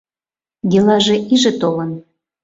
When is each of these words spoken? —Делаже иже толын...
—Делаже 0.71 1.15
иже 1.33 1.51
толын... 1.61 1.91